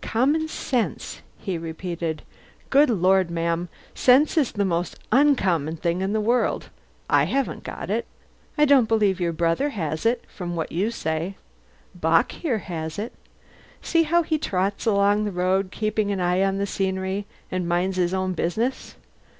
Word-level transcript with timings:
"Common 0.00 0.46
sense?" 0.46 1.22
he 1.38 1.58
repeated. 1.58 2.22
"Good 2.70 2.88
Lord, 2.88 3.32
ma'am, 3.32 3.68
sense 3.96 4.38
is 4.38 4.52
the 4.52 4.64
most 4.64 4.96
uncommon 5.10 5.76
thing 5.76 6.02
in 6.02 6.12
the 6.12 6.20
world. 6.20 6.70
I 7.10 7.24
haven't 7.24 7.64
got 7.64 7.90
it. 7.90 8.06
I 8.56 8.64
don't 8.64 8.86
believe 8.88 9.18
your 9.18 9.32
brother 9.32 9.70
has, 9.70 10.06
from 10.28 10.54
what 10.54 10.70
you 10.70 10.92
say. 10.92 11.34
Bock 11.96 12.30
here 12.30 12.58
has 12.58 12.96
it. 12.96 13.12
See 13.80 14.04
how 14.04 14.22
he 14.22 14.38
trots 14.38 14.86
along 14.86 15.24
the 15.24 15.32
road, 15.32 15.72
keeps 15.72 15.98
an 16.00 16.20
eye 16.20 16.44
on 16.44 16.58
the 16.58 16.66
scenery, 16.66 17.26
and 17.50 17.68
minds 17.68 17.96
his 17.96 18.14
own 18.14 18.34
business. 18.34 18.94